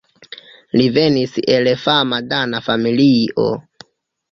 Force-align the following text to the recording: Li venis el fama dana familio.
Li 0.81 0.85
venis 0.95 1.35
el 1.57 1.69
fama 1.83 2.23
dana 2.33 2.65
familio. 2.71 3.49